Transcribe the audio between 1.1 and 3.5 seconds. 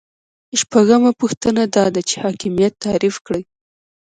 پوښتنه دا ده چې حاکمیت تعریف کړئ.